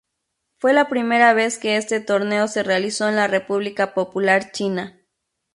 Fue 0.57 0.73
la 0.73 0.89
primera 0.89 1.35
vez 1.35 1.59
que 1.59 1.75
este 1.77 1.99
torneo 1.99 2.47
se 2.47 2.63
realizó 2.63 3.07
en 3.07 3.15
la 3.17 3.27
República 3.27 3.93
Popular 3.93 4.51
China. 4.51 4.99